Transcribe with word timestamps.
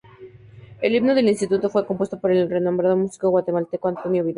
El 0.81 0.95
himno 0.95 1.13
del 1.13 1.29
instituto 1.29 1.69
fue 1.69 1.85
compuesto 1.85 2.19
por 2.19 2.31
el 2.31 2.49
renombrado 2.49 2.97
músico 2.97 3.29
guatemalteco 3.29 3.87
Antonio 3.87 4.23
Vidal. 4.23 4.29